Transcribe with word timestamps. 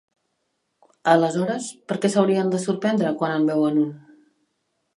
Aleshores, 1.11 1.67
per 1.91 1.97
què 2.05 2.11
s'haurien 2.15 2.49
de 2.55 2.63
sorprendre 2.65 3.15
quan 3.21 3.35
en 3.37 3.47
veuen 3.51 3.81
un? 3.87 3.93